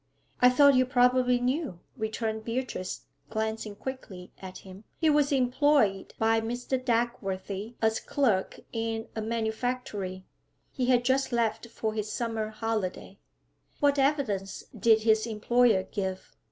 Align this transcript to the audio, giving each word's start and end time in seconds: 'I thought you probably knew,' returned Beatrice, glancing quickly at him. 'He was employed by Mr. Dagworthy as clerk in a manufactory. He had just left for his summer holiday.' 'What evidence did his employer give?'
'I 0.39 0.49
thought 0.49 0.73
you 0.73 0.87
probably 0.87 1.39
knew,' 1.39 1.79
returned 1.95 2.43
Beatrice, 2.43 3.05
glancing 3.29 3.75
quickly 3.75 4.31
at 4.41 4.57
him. 4.57 4.83
'He 4.97 5.11
was 5.11 5.31
employed 5.31 6.15
by 6.17 6.41
Mr. 6.41 6.83
Dagworthy 6.83 7.75
as 7.83 7.99
clerk 7.99 8.59
in 8.73 9.09
a 9.15 9.21
manufactory. 9.21 10.25
He 10.71 10.87
had 10.87 11.05
just 11.05 11.31
left 11.31 11.67
for 11.67 11.93
his 11.93 12.11
summer 12.11 12.49
holiday.' 12.49 13.19
'What 13.79 13.99
evidence 13.99 14.63
did 14.75 15.01
his 15.03 15.27
employer 15.27 15.83
give?' 15.83 16.35